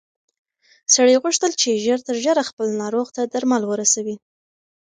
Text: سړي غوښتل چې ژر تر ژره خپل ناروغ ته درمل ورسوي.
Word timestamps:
سړي 0.93 1.13
غوښتل 1.23 1.51
چې 1.61 1.81
ژر 1.83 1.99
تر 2.07 2.15
ژره 2.23 2.43
خپل 2.49 2.67
ناروغ 2.81 3.07
ته 3.15 3.21
درمل 3.33 3.63
ورسوي. 3.67 4.15